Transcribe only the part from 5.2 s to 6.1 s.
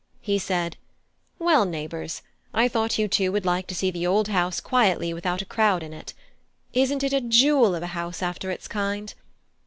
a crowd in